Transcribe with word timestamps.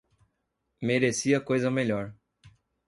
Merecia 0.81 1.39
coisa 1.45 1.69
melhor 1.69 2.15